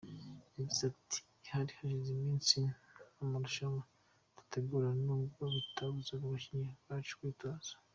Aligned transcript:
Yagize 0.57 0.83
ati 0.91 1.19
“Hari 1.53 1.71
hashize 1.79 2.09
iminsi 2.17 2.55
nta 3.15 3.23
marushanwa 3.31 3.81
dutegura 4.37 4.89
nubwo 5.05 5.41
bitabuzaga 5.55 6.23
abakinnyi 6.25 6.69
bacu 6.87 7.13
kwitoza. 7.19 7.71